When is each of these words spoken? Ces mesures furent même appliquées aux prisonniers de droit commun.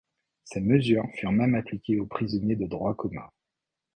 Ces 0.45 0.61
mesures 0.61 1.07
furent 1.13 1.31
même 1.31 1.53
appliquées 1.53 1.99
aux 1.99 2.07
prisonniers 2.07 2.55
de 2.55 2.65
droit 2.65 2.95
commun. 2.95 3.29